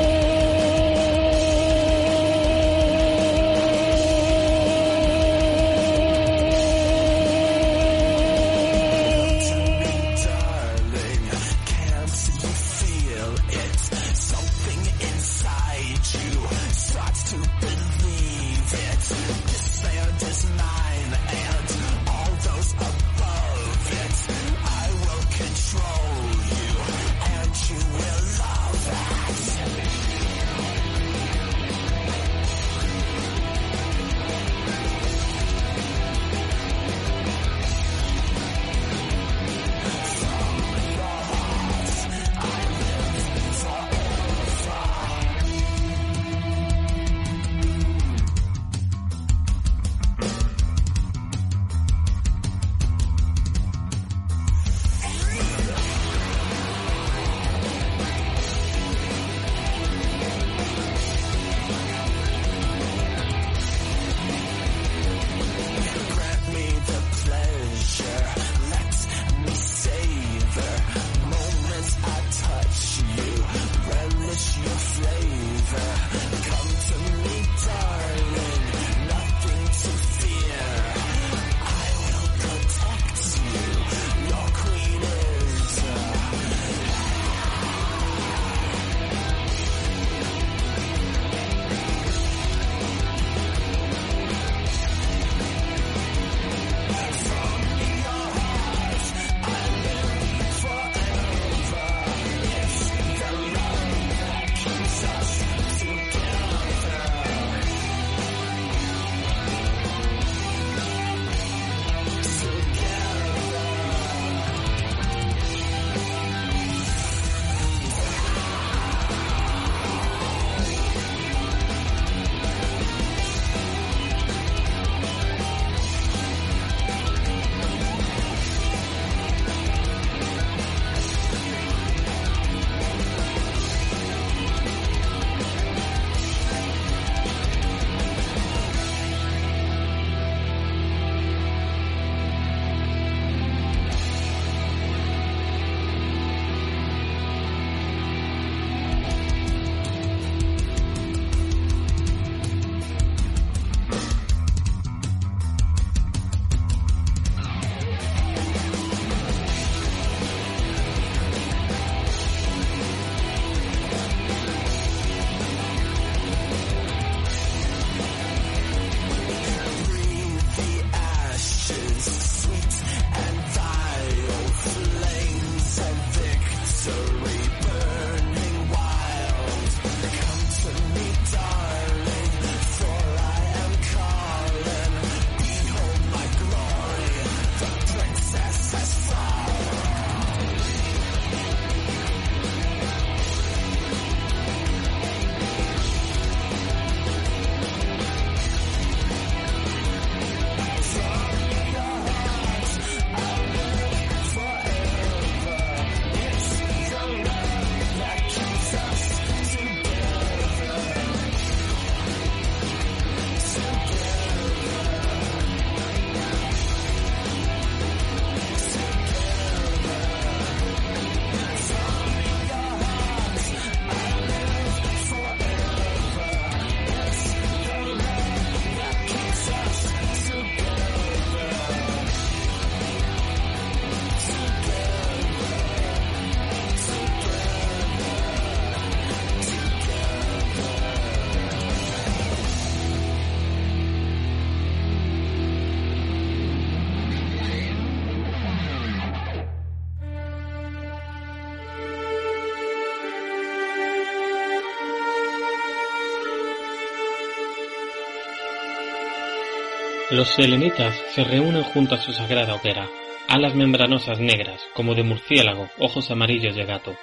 Los 260.12 260.28
selenitas 260.28 260.94
se 261.16 261.24
reúnen 261.24 261.64
junto 261.64 261.96
a 261.96 261.98
su 261.98 262.12
sagrada 262.12 262.54
hoguera, 262.54 262.86
alas 263.30 263.56
membranosas 263.56 264.20
negras, 264.20 264.62
como 264.74 264.94
de 264.94 265.04
murciélago, 265.04 265.70
ojos 265.80 266.12
amarillos 266.12 266.54
de 266.54 266.66
gato, 266.66 266.98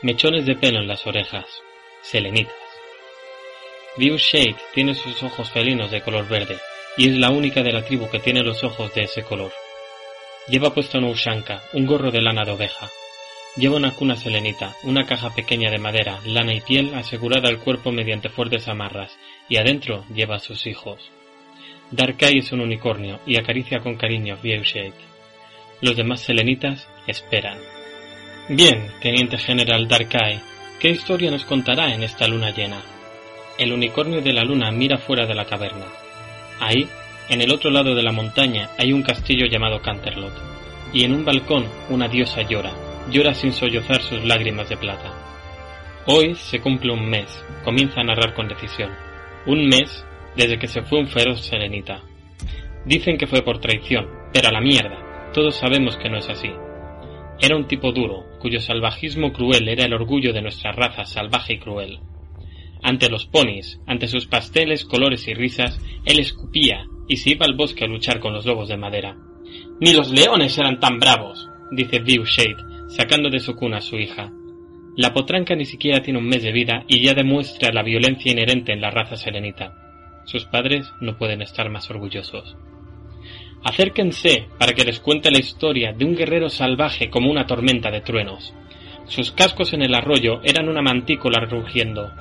mechones 0.00 0.46
de 0.46 0.54
pelo 0.54 0.80
en 0.80 0.88
las 0.88 1.06
orejas, 1.06 1.44
selenitas. 2.00 2.56
View 3.98 4.16
Shade 4.16 4.56
tiene 4.72 4.94
sus 4.94 5.22
ojos 5.22 5.50
felinos 5.50 5.90
de 5.90 6.00
color 6.00 6.26
verde, 6.26 6.56
y 6.96 7.10
es 7.10 7.18
la 7.18 7.28
única 7.28 7.62
de 7.62 7.70
la 7.70 7.84
tribu 7.84 8.08
que 8.08 8.18
tiene 8.18 8.42
los 8.42 8.64
ojos 8.64 8.94
de 8.94 9.02
ese 9.02 9.22
color. 9.22 9.52
Lleva 10.48 10.72
puesto 10.72 10.96
una 10.96 11.10
ushanka, 11.10 11.62
un 11.74 11.84
gorro 11.84 12.10
de 12.10 12.22
lana 12.22 12.46
de 12.46 12.52
oveja. 12.52 12.88
Lleva 13.58 13.76
una 13.76 13.94
cuna 13.94 14.16
selenita, 14.16 14.74
una 14.84 15.04
caja 15.04 15.34
pequeña 15.34 15.70
de 15.70 15.78
madera, 15.78 16.18
lana 16.24 16.54
y 16.54 16.62
piel 16.62 16.94
asegurada 16.94 17.50
al 17.50 17.58
cuerpo 17.58 17.92
mediante 17.92 18.30
fuertes 18.30 18.68
amarras, 18.68 19.18
y 19.50 19.58
adentro 19.58 20.06
lleva 20.14 20.36
a 20.36 20.40
sus 20.40 20.66
hijos. 20.66 21.10
Darkai 21.90 22.38
es 22.38 22.52
un 22.52 22.60
unicornio 22.60 23.18
y 23.26 23.38
acaricia 23.38 23.78
con 23.78 23.96
cariño 23.96 24.34
a 24.34 24.42
Viewshade. 24.42 24.92
Los 25.80 25.96
demás 25.96 26.20
selenitas 26.20 26.86
esperan. 27.06 27.58
Bien, 28.50 28.88
teniente 29.00 29.38
general 29.38 29.88
Darkai, 29.88 30.38
¿qué 30.80 30.90
historia 30.90 31.30
nos 31.30 31.46
contará 31.46 31.94
en 31.94 32.02
esta 32.02 32.28
luna 32.28 32.50
llena? 32.50 32.82
El 33.58 33.72
unicornio 33.72 34.20
de 34.20 34.34
la 34.34 34.44
luna 34.44 34.70
mira 34.70 34.98
fuera 34.98 35.24
de 35.24 35.34
la 35.34 35.46
caverna. 35.46 35.86
Ahí, 36.60 36.86
en 37.30 37.40
el 37.40 37.50
otro 37.52 37.70
lado 37.70 37.94
de 37.94 38.02
la 38.02 38.12
montaña, 38.12 38.68
hay 38.78 38.92
un 38.92 39.02
castillo 39.02 39.46
llamado 39.46 39.80
Canterlot, 39.80 40.34
y 40.92 41.04
en 41.04 41.14
un 41.14 41.24
balcón 41.24 41.66
una 41.88 42.06
diosa 42.06 42.42
llora, 42.42 42.72
llora 43.10 43.32
sin 43.32 43.52
sollozar 43.52 44.02
sus 44.02 44.22
lágrimas 44.24 44.68
de 44.68 44.76
plata. 44.76 45.10
Hoy 46.06 46.34
se 46.34 46.60
cumple 46.60 46.92
un 46.92 47.08
mes, 47.08 47.44
comienza 47.64 48.00
a 48.00 48.04
narrar 48.04 48.34
con 48.34 48.48
decisión. 48.48 48.90
Un 49.46 49.66
mes 49.66 50.04
desde 50.38 50.58
que 50.58 50.68
se 50.68 50.82
fue 50.82 51.00
un 51.00 51.08
feroz 51.08 51.40
serenita. 51.40 52.04
Dicen 52.86 53.18
que 53.18 53.26
fue 53.26 53.42
por 53.42 53.58
traición, 53.58 54.06
pero 54.32 54.48
a 54.48 54.52
la 54.52 54.60
mierda, 54.60 55.30
todos 55.34 55.56
sabemos 55.56 55.96
que 55.96 56.08
no 56.08 56.16
es 56.16 56.28
así. 56.28 56.48
Era 57.40 57.56
un 57.56 57.66
tipo 57.66 57.90
duro, 57.90 58.24
cuyo 58.40 58.60
salvajismo 58.60 59.32
cruel 59.32 59.68
era 59.68 59.84
el 59.84 59.92
orgullo 59.92 60.32
de 60.32 60.40
nuestra 60.40 60.70
raza 60.70 61.04
salvaje 61.04 61.54
y 61.54 61.58
cruel. 61.58 61.98
Ante 62.84 63.10
los 63.10 63.26
ponis, 63.26 63.80
ante 63.86 64.06
sus 64.06 64.26
pasteles, 64.26 64.84
colores 64.84 65.26
y 65.26 65.34
risas, 65.34 65.80
él 66.04 66.20
escupía 66.20 66.84
y 67.08 67.16
se 67.16 67.30
iba 67.30 67.44
al 67.44 67.56
bosque 67.56 67.84
a 67.84 67.88
luchar 67.88 68.20
con 68.20 68.32
los 68.32 68.46
lobos 68.46 68.68
de 68.68 68.76
madera. 68.76 69.16
Ni 69.80 69.92
los 69.92 70.12
leones 70.12 70.56
eran 70.56 70.78
tan 70.78 71.00
bravos, 71.00 71.48
dice 71.72 71.98
View 71.98 72.24
Shade, 72.24 72.62
sacando 72.88 73.28
de 73.28 73.40
su 73.40 73.56
cuna 73.56 73.78
a 73.78 73.80
su 73.80 73.96
hija. 73.96 74.30
La 74.96 75.12
potranca 75.12 75.56
ni 75.56 75.64
siquiera 75.64 76.00
tiene 76.00 76.20
un 76.20 76.28
mes 76.28 76.44
de 76.44 76.52
vida 76.52 76.84
y 76.86 77.00
ya 77.02 77.14
demuestra 77.14 77.72
la 77.72 77.82
violencia 77.82 78.30
inherente 78.30 78.72
en 78.72 78.80
la 78.80 78.90
raza 78.90 79.16
serenita. 79.16 79.87
Sus 80.28 80.44
padres 80.44 80.92
no 81.00 81.16
pueden 81.16 81.40
estar 81.40 81.70
más 81.70 81.88
orgullosos. 81.88 82.54
Acérquense 83.64 84.46
para 84.58 84.74
que 84.74 84.84
les 84.84 85.00
cuente 85.00 85.30
la 85.30 85.38
historia 85.38 85.94
de 85.94 86.04
un 86.04 86.14
guerrero 86.14 86.50
salvaje 86.50 87.08
como 87.08 87.30
una 87.30 87.46
tormenta 87.46 87.90
de 87.90 88.02
truenos. 88.02 88.52
Sus 89.06 89.32
cascos 89.32 89.72
en 89.72 89.80
el 89.80 89.94
arroyo 89.94 90.42
eran 90.44 90.68
una 90.68 90.82
mantícola 90.82 91.40
rugiendo. 91.46 92.12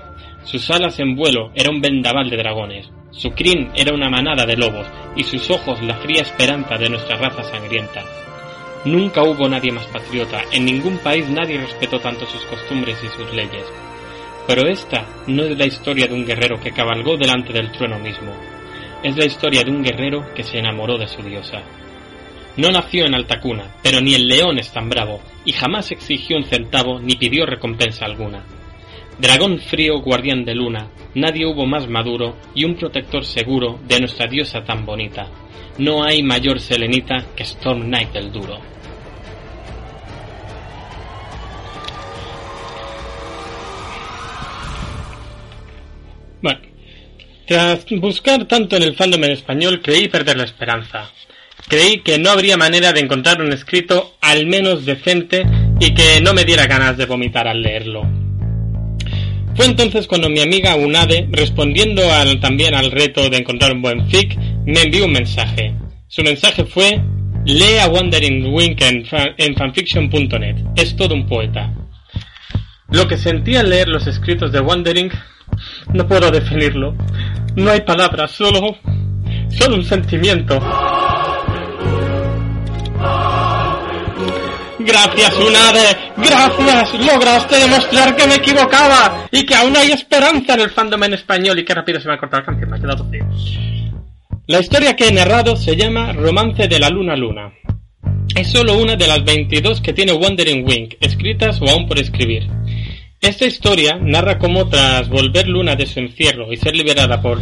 Sus 0.45 0.71
alas 0.71 1.01
en 1.01 1.17
vuelo 1.17 1.51
era 1.53 1.69
un 1.69 1.81
vendaval 1.81 2.29
de 2.29 2.37
dragones. 2.37 2.89
Su 3.11 3.31
crin 3.31 3.71
era 3.75 3.93
una 3.93 4.09
manada 4.09 4.45
de 4.45 4.55
lobos 4.55 4.87
y 5.17 5.23
sus 5.23 5.51
ojos 5.51 5.81
la 5.83 5.97
fría 5.97 6.21
esperanza 6.21 6.77
de 6.77 6.89
nuestra 6.89 7.17
raza 7.17 7.43
sangrienta. 7.43 8.05
Nunca 8.85 9.21
hubo 9.21 9.49
nadie 9.49 9.73
más 9.73 9.85
patriota, 9.87 10.43
en 10.53 10.63
ningún 10.63 10.97
país 10.99 11.27
nadie 11.27 11.57
respetó 11.57 11.99
tanto 11.99 12.25
sus 12.25 12.45
costumbres 12.45 13.03
y 13.03 13.07
sus 13.09 13.33
leyes. 13.33 13.65
Pero 14.47 14.65
esta 14.65 15.05
no 15.27 15.43
es 15.43 15.57
la 15.57 15.65
historia 15.65 16.07
de 16.07 16.13
un 16.13 16.25
guerrero 16.25 16.57
que 16.59 16.71
cabalgó 16.71 17.17
delante 17.17 17.51
del 17.51 17.71
trueno 17.71 17.99
mismo. 17.99 18.31
Es 19.03 19.15
la 19.17 19.25
historia 19.25 19.63
de 19.63 19.71
un 19.71 19.83
guerrero 19.83 20.33
que 20.33 20.43
se 20.43 20.57
enamoró 20.57 20.97
de 20.97 21.07
su 21.07 21.21
diosa. 21.21 21.61
No 22.55 22.69
nació 22.69 23.05
en 23.05 23.13
alta 23.13 23.39
cuna, 23.41 23.75
pero 23.83 23.99
ni 23.99 24.15
el 24.15 24.27
león 24.27 24.57
es 24.57 24.71
tan 24.71 24.89
bravo, 24.89 25.21
y 25.45 25.51
jamás 25.51 25.91
exigió 25.91 26.37
un 26.37 26.45
centavo 26.45 26.99
ni 26.99 27.15
pidió 27.15 27.45
recompensa 27.45 28.05
alguna. 28.05 28.45
Dragón 29.19 29.59
frío, 29.59 29.99
guardián 29.99 30.45
de 30.45 30.55
luna, 30.55 30.89
nadie 31.13 31.45
hubo 31.45 31.65
más 31.65 31.87
maduro 31.89 32.37
y 32.55 32.65
un 32.65 32.75
protector 32.75 33.25
seguro 33.25 33.79
de 33.87 33.99
nuestra 33.99 34.27
diosa 34.27 34.63
tan 34.63 34.85
bonita. 34.85 35.27
No 35.77 36.03
hay 36.03 36.23
mayor 36.23 36.59
selenita 36.59 37.27
que 37.35 37.43
Storm 37.43 37.81
Knight 37.81 38.15
el 38.15 38.31
duro. 38.31 38.59
Tras 47.47 47.85
buscar 47.89 48.45
tanto 48.45 48.75
en 48.75 48.83
el 48.83 48.95
fandom 48.95 49.23
en 49.23 49.31
español, 49.31 49.81
creí 49.81 50.09
perder 50.09 50.37
la 50.37 50.43
esperanza. 50.43 51.09
Creí 51.67 52.01
que 52.01 52.19
no 52.19 52.29
habría 52.29 52.57
manera 52.57 52.91
de 52.91 52.99
encontrar 52.99 53.41
un 53.41 53.53
escrito 53.53 54.17
al 54.21 54.45
menos 54.45 54.85
decente 54.85 55.45
y 55.79 55.93
que 55.93 56.21
no 56.21 56.33
me 56.33 56.43
diera 56.43 56.67
ganas 56.67 56.97
de 56.97 57.05
vomitar 57.05 57.47
al 57.47 57.61
leerlo. 57.61 58.05
Fue 59.55 59.65
entonces 59.65 60.07
cuando 60.07 60.29
mi 60.29 60.41
amiga 60.41 60.75
Unade, 60.75 61.27
respondiendo 61.31 62.03
también 62.41 62.75
al 62.75 62.91
reto 62.91 63.29
de 63.29 63.37
encontrar 63.37 63.73
un 63.73 63.81
buen 63.81 64.09
fic, 64.09 64.37
me 64.65 64.83
envió 64.83 65.05
un 65.05 65.13
mensaje. 65.13 65.73
Su 66.07 66.23
mensaje 66.23 66.65
fue 66.65 67.01
Lea 67.45 67.87
Wandering 67.87 68.53
Wink 68.53 68.81
en, 68.81 69.05
en 69.37 69.55
fanfiction.net. 69.55 70.57
Es 70.75 70.95
todo 70.95 71.15
un 71.15 71.25
poeta. 71.27 71.73
Lo 72.89 73.07
que 73.07 73.17
sentí 73.17 73.55
al 73.55 73.69
leer 73.69 73.87
los 73.87 74.05
escritos 74.05 74.51
de 74.51 74.59
Wandering 74.59 75.11
no 75.93 76.07
puedo 76.07 76.31
definirlo. 76.31 76.95
No 77.55 77.71
hay 77.71 77.81
palabras, 77.81 78.31
solo. 78.31 78.77
solo 79.49 79.75
un 79.75 79.83
sentimiento. 79.83 80.59
Gracias, 84.79 85.35
Unade. 85.35 85.97
Gracias. 86.17 86.93
Lograste 86.93 87.57
demostrar 87.57 88.15
que 88.15 88.27
me 88.27 88.35
equivocaba 88.35 89.27
y 89.31 89.45
que 89.45 89.55
aún 89.55 89.75
hay 89.75 89.91
esperanza 89.91 90.53
en 90.53 90.61
el 90.61 90.69
fandom 90.69 91.03
en 91.03 91.13
español. 91.15 91.59
Y 91.59 91.65
qué 91.65 91.73
rápido 91.73 91.99
se 91.99 92.07
me 92.07 92.13
ha 92.13 92.17
cortado 92.17 92.41
la 92.41 92.45
canción, 92.45 92.69
me 92.69 92.77
ha 92.77 92.79
quedado 92.79 93.05
frío. 93.09 93.25
La 94.47 94.59
historia 94.61 94.95
que 94.95 95.07
he 95.07 95.11
narrado 95.11 95.57
se 95.57 95.75
llama 95.75 96.13
Romance 96.13 96.69
de 96.69 96.79
la 96.79 96.89
Luna 96.89 97.17
Luna. 97.17 97.51
Es 98.33 98.49
solo 98.49 98.77
una 98.77 98.95
de 98.95 99.07
las 99.07 99.25
22 99.25 99.81
que 99.81 99.93
tiene 99.93 100.13
Wandering 100.13 100.65
Wing, 100.65 100.89
escritas 101.01 101.61
o 101.61 101.67
aún 101.67 101.87
por 101.87 101.99
escribir. 101.99 102.47
Esta 103.27 103.45
historia 103.45 103.99
narra 104.01 104.37
cómo 104.39 104.69
tras 104.69 105.09
volver 105.09 105.49
Luna 105.49 105.75
de 105.75 105.85
su 105.85 105.99
encierro 105.99 106.53
y 106.53 106.55
ser 106.55 106.73
liberada 106.73 107.21
por 107.21 107.41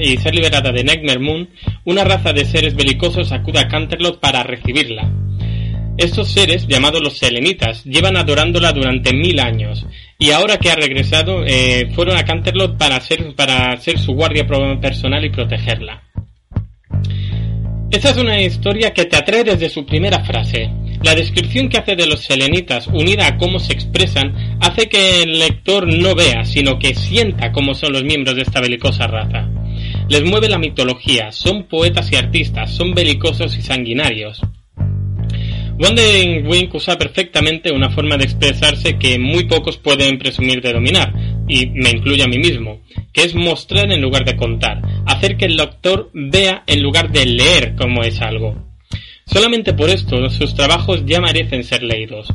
y 0.00 0.16
ser 0.18 0.32
liberada 0.32 0.70
de 0.70 0.84
Nightmare 0.84 1.18
Moon, 1.18 1.48
una 1.82 2.04
raza 2.04 2.32
de 2.32 2.44
seres 2.44 2.76
belicosos 2.76 3.32
acude 3.32 3.58
a 3.58 3.66
Canterlot 3.66 4.20
para 4.20 4.44
recibirla. 4.44 5.10
Estos 5.96 6.30
seres, 6.30 6.68
llamados 6.68 7.02
los 7.02 7.18
Selenitas, 7.18 7.82
llevan 7.82 8.16
adorándola 8.16 8.70
durante 8.70 9.12
mil 9.12 9.40
años, 9.40 9.84
y 10.20 10.30
ahora 10.30 10.58
que 10.58 10.70
ha 10.70 10.76
regresado, 10.76 11.44
eh, 11.44 11.90
fueron 11.96 12.16
a 12.16 12.24
Canterlot 12.24 12.78
para 12.78 13.00
ser, 13.00 13.34
para 13.34 13.76
ser 13.78 13.98
su 13.98 14.12
guardia 14.12 14.46
personal 14.80 15.24
y 15.24 15.30
protegerla. 15.30 16.00
Esta 17.90 18.10
es 18.10 18.16
una 18.18 18.40
historia 18.40 18.92
que 18.92 19.06
te 19.06 19.16
atrae 19.16 19.42
desde 19.42 19.68
su 19.68 19.84
primera 19.84 20.24
frase. 20.24 20.70
La 21.04 21.14
descripción 21.14 21.68
que 21.68 21.76
hace 21.76 21.96
de 21.96 22.06
los 22.06 22.20
selenitas, 22.20 22.86
unida 22.86 23.26
a 23.26 23.36
cómo 23.36 23.58
se 23.58 23.74
expresan, 23.74 24.56
hace 24.60 24.88
que 24.88 25.22
el 25.22 25.38
lector 25.38 25.86
no 25.86 26.14
vea, 26.14 26.46
sino 26.46 26.78
que 26.78 26.94
sienta 26.94 27.52
cómo 27.52 27.74
son 27.74 27.92
los 27.92 28.04
miembros 28.04 28.36
de 28.36 28.40
esta 28.40 28.62
belicosa 28.62 29.06
raza. 29.06 29.50
Les 30.08 30.24
mueve 30.24 30.48
la 30.48 30.56
mitología, 30.56 31.30
son 31.30 31.64
poetas 31.64 32.10
y 32.10 32.16
artistas, 32.16 32.74
son 32.74 32.94
belicosos 32.94 33.54
y 33.58 33.60
sanguinarios. 33.60 34.40
Wandering 35.78 36.46
Wing 36.46 36.70
usa 36.72 36.96
perfectamente 36.96 37.70
una 37.70 37.90
forma 37.90 38.16
de 38.16 38.24
expresarse 38.24 38.96
que 38.96 39.18
muy 39.18 39.44
pocos 39.44 39.76
pueden 39.76 40.16
presumir 40.16 40.62
de 40.62 40.72
dominar, 40.72 41.12
y 41.46 41.66
me 41.66 41.90
incluye 41.90 42.22
a 42.22 42.28
mí 42.28 42.38
mismo, 42.38 42.80
que 43.12 43.24
es 43.24 43.34
mostrar 43.34 43.92
en 43.92 44.00
lugar 44.00 44.24
de 44.24 44.36
contar, 44.36 44.80
hacer 45.04 45.36
que 45.36 45.44
el 45.44 45.58
lector 45.58 46.10
vea 46.14 46.64
en 46.66 46.82
lugar 46.82 47.12
de 47.12 47.26
leer 47.26 47.74
cómo 47.76 48.02
es 48.02 48.22
algo. 48.22 48.73
Solamente 49.26 49.72
por 49.72 49.90
esto 49.90 50.28
sus 50.30 50.54
trabajos 50.54 51.02
ya 51.06 51.20
merecen 51.20 51.64
ser 51.64 51.82
leídos. 51.82 52.28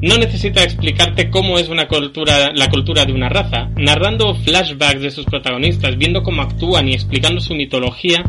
No 0.00 0.18
necesita 0.18 0.62
explicarte 0.62 1.30
cómo 1.30 1.58
es 1.58 1.68
una 1.68 1.88
cultura, 1.88 2.52
la 2.54 2.68
cultura 2.68 3.06
de 3.06 3.12
una 3.12 3.30
raza, 3.30 3.70
narrando 3.76 4.34
flashbacks 4.34 5.00
de 5.00 5.10
sus 5.10 5.24
protagonistas, 5.24 5.96
viendo 5.96 6.22
cómo 6.22 6.42
actúan 6.42 6.88
y 6.88 6.92
explicando 6.92 7.40
su 7.40 7.54
mitología, 7.54 8.22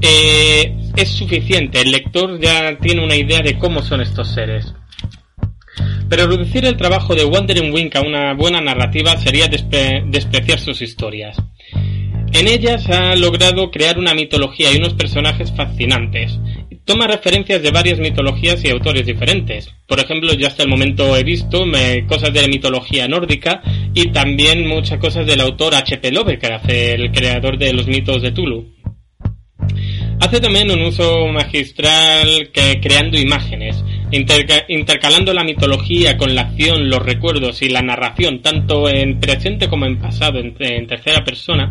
eh, 0.00 0.76
es 0.96 1.08
suficiente. 1.08 1.80
El 1.80 1.90
lector 1.90 2.38
ya 2.40 2.78
tiene 2.78 3.04
una 3.04 3.16
idea 3.16 3.40
de 3.40 3.58
cómo 3.58 3.82
son 3.82 4.00
estos 4.00 4.28
seres. 4.28 4.74
Pero 6.08 6.28
reducir 6.28 6.64
el 6.64 6.76
trabajo 6.76 7.14
de 7.14 7.24
Wandering 7.24 7.74
Wink 7.74 7.96
a 7.96 8.02
una 8.02 8.34
buena 8.34 8.60
narrativa 8.60 9.16
sería 9.16 9.48
despreciar 9.48 10.60
sus 10.60 10.80
historias. 10.80 11.36
En 12.32 12.46
ellas 12.46 12.88
ha 12.90 13.16
logrado 13.16 13.70
crear 13.70 13.98
una 13.98 14.14
mitología 14.14 14.72
y 14.72 14.76
unos 14.76 14.94
personajes 14.94 15.52
fascinantes. 15.52 16.38
Toma 16.88 17.06
referencias 17.06 17.62
de 17.62 17.70
varias 17.70 17.98
mitologías 17.98 18.64
y 18.64 18.70
autores 18.70 19.04
diferentes. 19.04 19.68
Por 19.86 20.00
ejemplo, 20.00 20.32
yo 20.32 20.46
hasta 20.46 20.62
el 20.62 20.70
momento 20.70 21.14
he 21.18 21.22
visto 21.22 21.66
cosas 22.08 22.32
de 22.32 22.40
la 22.40 22.48
mitología 22.48 23.06
nórdica 23.06 23.60
y 23.92 24.10
también 24.10 24.66
muchas 24.66 24.98
cosas 24.98 25.26
del 25.26 25.42
autor 25.42 25.74
H.P. 25.74 26.10
Lovecraft, 26.10 26.70
el 26.70 27.12
creador 27.12 27.58
de 27.58 27.74
los 27.74 27.86
mitos 27.88 28.22
de 28.22 28.32
Tulu. 28.32 28.74
Hace 30.18 30.40
también 30.40 30.70
un 30.70 30.80
uso 30.80 31.26
magistral 31.26 32.48
que, 32.54 32.80
creando 32.80 33.18
imágenes, 33.18 33.84
intercalando 34.10 35.34
la 35.34 35.44
mitología 35.44 36.16
con 36.16 36.34
la 36.34 36.40
acción, 36.40 36.88
los 36.88 37.04
recuerdos 37.04 37.60
y 37.60 37.68
la 37.68 37.82
narración, 37.82 38.40
tanto 38.40 38.88
en 38.88 39.20
presente 39.20 39.68
como 39.68 39.84
en 39.84 39.98
pasado, 39.98 40.38
en, 40.38 40.86
tercera 40.86 41.22
persona, 41.22 41.70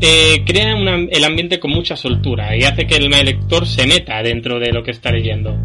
eh, 0.00 0.42
crea 0.44 0.74
el 1.10 1.24
ambiente 1.24 1.58
con 1.58 1.70
mucha 1.70 1.96
soltura 1.96 2.56
y 2.56 2.62
hace 2.62 2.86
que 2.86 2.96
el 2.96 3.10
lector 3.10 3.66
se 3.66 3.86
meta 3.86 4.22
dentro 4.22 4.58
de 4.58 4.72
lo 4.72 4.82
que 4.82 4.92
está 4.92 5.10
leyendo. 5.10 5.56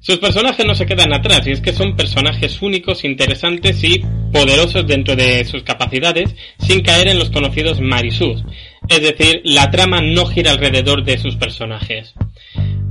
Sus 0.00 0.18
personajes 0.18 0.64
no 0.64 0.74
se 0.74 0.86
quedan 0.86 1.12
atrás 1.12 1.46
y 1.46 1.50
es 1.50 1.60
que 1.60 1.72
son 1.72 1.96
personajes 1.96 2.62
únicos, 2.62 3.04
interesantes 3.04 3.82
y 3.82 4.04
poderosos 4.32 4.86
dentro 4.86 5.16
de 5.16 5.44
sus 5.44 5.64
capacidades 5.64 6.34
sin 6.58 6.82
caer 6.82 7.08
en 7.08 7.18
los 7.18 7.30
conocidos 7.30 7.80
marisús. 7.80 8.44
Es 8.88 9.02
decir, 9.02 9.42
la 9.44 9.70
trama 9.70 10.00
no 10.00 10.26
gira 10.26 10.52
alrededor 10.52 11.04
de 11.04 11.18
sus 11.18 11.36
personajes. 11.36 12.14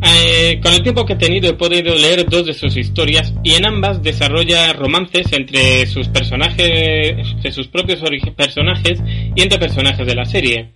Eh, 0.01 0.59
con 0.61 0.73
el 0.73 0.83
tiempo 0.83 1.05
que 1.05 1.13
he 1.13 1.17
tenido 1.17 1.49
he 1.49 1.55
podido 1.55 1.95
leer 1.95 2.29
dos 2.29 2.45
de 2.45 2.53
sus 2.53 2.77
historias 2.77 3.33
y 3.43 3.53
en 3.53 3.65
ambas 3.65 4.03
desarrolla 4.03 4.71
romances 4.73 5.33
entre 5.33 5.87
sus 5.87 6.07
personajes, 6.09 7.15
entre 7.17 7.51
sus 7.51 7.67
propios 7.67 7.99
personajes 8.35 9.01
y 9.35 9.41
entre 9.41 9.57
personajes 9.57 10.05
de 10.05 10.15
la 10.15 10.25
serie. 10.25 10.75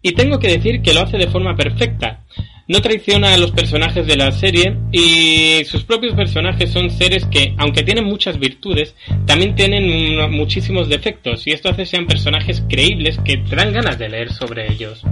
Y 0.00 0.12
tengo 0.12 0.38
que 0.38 0.48
decir 0.48 0.80
que 0.80 0.94
lo 0.94 1.02
hace 1.02 1.18
de 1.18 1.28
forma 1.28 1.54
perfecta. 1.54 2.24
No 2.68 2.82
traiciona 2.82 3.32
a 3.32 3.38
los 3.38 3.52
personajes 3.52 4.08
de 4.08 4.16
la 4.16 4.32
serie 4.32 4.76
y 4.90 5.64
sus 5.66 5.84
propios 5.84 6.14
personajes 6.14 6.70
son 6.70 6.90
seres 6.90 7.24
que, 7.26 7.54
aunque 7.58 7.84
tienen 7.84 8.04
muchas 8.04 8.40
virtudes, 8.40 8.96
también 9.24 9.54
tienen 9.54 10.30
muchísimos 10.32 10.88
defectos 10.88 11.46
y 11.46 11.52
esto 11.52 11.68
hace 11.68 11.82
que 11.82 11.86
sean 11.86 12.06
personajes 12.06 12.64
creíbles 12.68 13.20
que 13.24 13.36
te 13.36 13.54
dan 13.54 13.72
ganas 13.72 13.98
de 14.00 14.08
leer 14.08 14.32
sobre 14.32 14.72
ellos. 14.72 15.02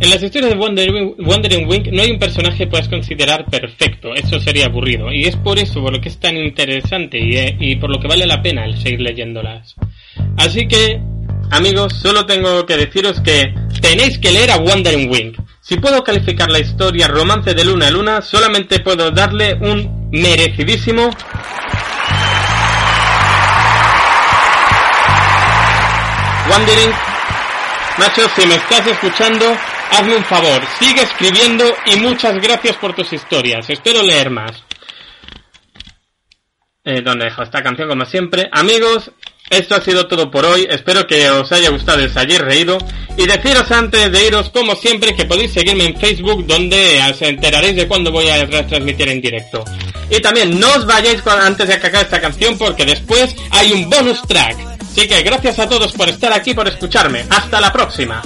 En 0.00 0.10
las 0.10 0.22
historias 0.22 0.52
de 0.52 0.58
Wandering 0.58 1.68
Wing 1.68 1.90
no 1.90 2.02
hay 2.02 2.10
un 2.10 2.18
personaje 2.18 2.58
que 2.58 2.66
puedas 2.66 2.88
considerar 2.88 3.46
perfecto, 3.46 4.14
eso 4.14 4.38
sería 4.38 4.66
aburrido, 4.66 5.10
y 5.10 5.24
es 5.24 5.36
por 5.36 5.58
eso 5.58 5.82
por 5.82 5.92
lo 5.92 6.00
que 6.00 6.10
es 6.10 6.20
tan 6.20 6.36
interesante 6.36 7.18
y, 7.18 7.36
eh, 7.36 7.56
y 7.58 7.76
por 7.76 7.90
lo 7.90 7.98
que 7.98 8.06
vale 8.08 8.26
la 8.26 8.42
pena 8.42 8.66
el 8.66 8.76
seguir 8.76 9.00
leyéndolas. 9.00 9.74
Así 10.36 10.68
que, 10.68 11.00
amigos, 11.50 11.94
solo 11.94 12.26
tengo 12.26 12.66
que 12.66 12.76
deciros 12.76 13.20
que 13.20 13.54
tenéis 13.80 14.18
que 14.18 14.30
leer 14.30 14.50
a 14.50 14.58
Wandering 14.58 15.10
Wing. 15.10 15.47
Si 15.68 15.76
puedo 15.76 16.02
calificar 16.02 16.48
la 16.48 16.60
historia 16.60 17.08
romance 17.08 17.52
de 17.52 17.62
luna 17.62 17.88
a 17.88 17.90
luna, 17.90 18.22
solamente 18.22 18.80
puedo 18.80 19.10
darle 19.10 19.52
un 19.52 20.08
merecidísimo 20.10 21.10
Wandering. 26.50 26.90
Nacho, 27.98 28.26
si 28.30 28.46
me 28.46 28.54
estás 28.54 28.86
escuchando, 28.86 29.44
hazme 29.90 30.16
un 30.16 30.24
favor, 30.24 30.62
sigue 30.78 31.02
escribiendo 31.02 31.66
y 31.84 31.96
muchas 31.96 32.40
gracias 32.40 32.76
por 32.76 32.94
tus 32.94 33.12
historias. 33.12 33.68
Espero 33.68 34.02
leer 34.02 34.30
más. 34.30 34.64
Eh, 36.82 37.02
¿Dónde 37.02 37.26
dejo 37.26 37.42
esta 37.42 37.62
canción 37.62 37.90
como 37.90 38.06
siempre? 38.06 38.48
Amigos, 38.52 39.12
esto 39.50 39.74
ha 39.74 39.80
sido 39.80 40.06
todo 40.06 40.30
por 40.30 40.44
hoy, 40.44 40.66
espero 40.70 41.06
que 41.06 41.28
os 41.30 41.50
haya 41.52 41.70
gustado, 41.70 42.04
os 42.04 42.16
hayáis 42.16 42.40
reído 42.40 42.78
y 43.16 43.26
deciros 43.26 43.70
antes 43.70 44.12
de 44.12 44.26
iros 44.26 44.50
como 44.50 44.76
siempre 44.76 45.14
que 45.14 45.24
podéis 45.24 45.52
seguirme 45.52 45.86
en 45.86 45.98
Facebook 45.98 46.46
donde 46.46 47.00
os 47.10 47.20
enteraréis 47.22 47.76
de 47.76 47.88
cuándo 47.88 48.12
voy 48.12 48.28
a 48.28 48.44
retransmitir 48.44 49.08
en 49.08 49.20
directo. 49.20 49.64
Y 50.10 50.20
también 50.20 50.58
no 50.58 50.68
os 50.74 50.86
vayáis 50.86 51.26
antes 51.26 51.68
de 51.68 51.74
acabar 51.74 52.02
esta 52.02 52.20
canción 52.20 52.56
porque 52.56 52.84
después 52.84 53.34
hay 53.50 53.72
un 53.72 53.90
bonus 53.90 54.22
track. 54.22 54.56
Así 54.80 55.06
que 55.06 55.22
gracias 55.22 55.58
a 55.58 55.68
todos 55.68 55.92
por 55.92 56.08
estar 56.08 56.32
aquí, 56.32 56.54
por 56.54 56.66
escucharme. 56.66 57.24
Hasta 57.30 57.60
la 57.60 57.72
próxima. 57.72 58.22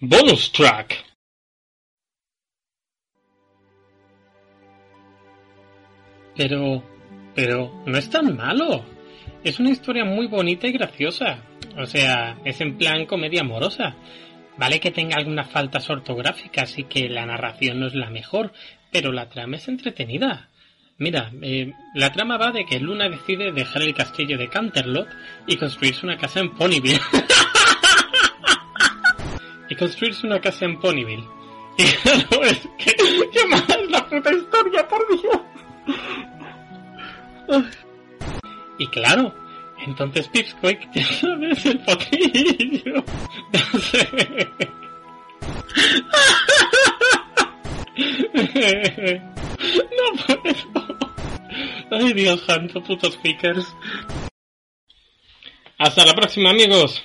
Bonus 0.00 0.50
track. 0.50 1.04
Pero, 6.34 6.82
pero, 7.34 7.82
no 7.84 7.98
es 7.98 8.08
tan 8.08 8.34
malo. 8.34 8.84
Es 9.44 9.60
una 9.60 9.70
historia 9.70 10.06
muy 10.06 10.26
bonita 10.26 10.66
y 10.66 10.72
graciosa. 10.72 11.44
O 11.76 11.84
sea, 11.84 12.38
es 12.46 12.60
en 12.62 12.78
plan 12.78 13.04
comedia 13.04 13.42
amorosa. 13.42 13.94
Vale 14.56 14.80
que 14.80 14.90
tenga 14.90 15.16
algunas 15.18 15.50
faltas 15.50 15.90
ortográficas 15.90 16.78
y 16.78 16.84
que 16.84 17.10
la 17.10 17.26
narración 17.26 17.78
no 17.78 17.88
es 17.88 17.94
la 17.94 18.08
mejor, 18.08 18.54
pero 18.90 19.12
la 19.12 19.28
trama 19.28 19.56
es 19.56 19.68
entretenida. 19.68 20.48
Mira, 20.98 21.32
eh, 21.42 21.72
la 21.94 22.12
trama 22.12 22.36
va 22.36 22.52
de 22.52 22.64
que 22.64 22.78
Luna 22.78 23.08
decide 23.08 23.52
dejar 23.52 23.82
el 23.82 23.94
castillo 23.94 24.38
de 24.38 24.48
Canterlot 24.48 25.08
y 25.46 25.56
construirse 25.56 26.06
una 26.06 26.16
casa 26.16 26.40
en 26.40 26.50
Ponyville. 26.50 27.00
y 29.68 29.74
construirse 29.74 30.26
una 30.26 30.40
casa 30.40 30.64
en 30.64 30.78
Ponyville. 30.78 31.28
Y 31.78 31.84
claro, 31.84 32.44
es 32.44 32.68
que... 32.78 32.94
¡Qué 33.32 33.40
la 33.88 34.06
puta 34.06 34.30
historia, 34.30 34.86
por 34.86 35.00
Dios! 35.08 35.40
Y 38.78 38.86
claro, 38.88 39.34
entonces 39.86 40.28
Pipsqueak 40.28 40.90
ya 40.94 41.04
sabes 41.04 41.66
el 41.66 41.78
potrillo. 41.80 43.04
No 49.54 50.26
puedo. 50.26 50.71
Ay 51.94 52.14
Dios 52.14 52.40
santo, 52.46 52.82
putos 52.82 53.16
pickers. 53.18 53.66
Hasta 55.76 56.06
la 56.06 56.14
próxima 56.14 56.48
amigos. 56.48 57.02